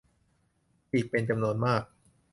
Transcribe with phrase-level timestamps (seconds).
[0.93, 1.83] อีกเป็นจำนวนมาก